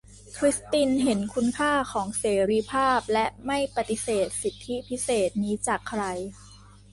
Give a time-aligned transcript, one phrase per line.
[0.37, 6.03] คริสตินเห็นคุณค่าของเสรีภาพ และไม่ปฎิเสธสิทธิพิเศษนี้จากใคร